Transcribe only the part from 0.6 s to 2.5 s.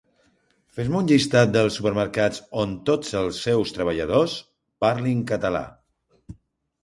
Fes-me un llistat dels supermercats